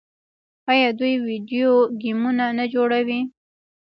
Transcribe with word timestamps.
آیا 0.71 0.89
دوی 0.99 1.13
ویډیو 1.27 1.69
ګیمونه 2.01 2.45
نه 2.57 2.65
جوړوي؟ 2.73 3.21